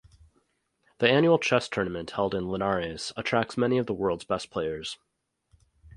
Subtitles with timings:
[0.97, 4.97] The annual chess tournament held in Linares attracts many of the world's best players.